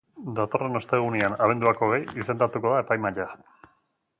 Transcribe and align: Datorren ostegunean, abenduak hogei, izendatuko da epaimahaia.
Datorren 0.37 0.77
ostegunean, 0.79 1.35
abenduak 1.47 1.83
hogei, 1.89 1.99
izendatuko 2.23 2.73
da 2.75 2.81
epaimahaia. 2.85 3.29